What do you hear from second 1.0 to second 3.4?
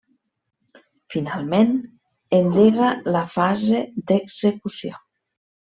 Finalment, endega la